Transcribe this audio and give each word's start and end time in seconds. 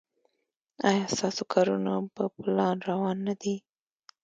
ایا 0.89 1.03
ستاسو 1.15 1.43
کارونه 1.53 1.91
په 2.15 2.23
پلان 2.35 2.77
روان 2.89 3.17
نه 3.27 3.33
دي؟ 3.41 3.55